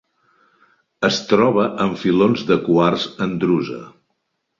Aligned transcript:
Es 1.09 1.19
troba 1.31 1.65
en 1.85 1.93
filons 2.05 2.45
de 2.53 2.57
quars 2.71 3.05
en 3.27 3.37
drusa. 3.45 3.83